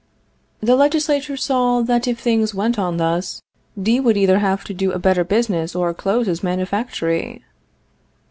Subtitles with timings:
[0.61, 3.43] The Legislature saw that if things went on thus,
[3.79, 7.43] D would either have to do a better business or close his manufactory.